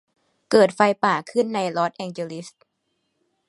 [0.51, 2.47] เกิดไฟป่าขึ้นในลอสแองเจลิส